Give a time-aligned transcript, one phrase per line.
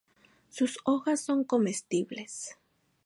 [0.49, 2.57] Sus hojas son comestibles.